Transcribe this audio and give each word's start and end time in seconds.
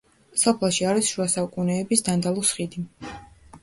სოფელში 0.43 0.87
არის 0.93 1.11
შუა 1.13 1.29
საუკუნეების 1.35 2.05
დანდალოს 2.11 2.59
ხიდი. 2.59 2.87